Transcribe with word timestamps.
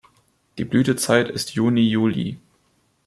Die 0.57 0.65
Blütezeit 0.65 1.29
ist 1.29 1.51
Juni–Juli. 1.51 2.39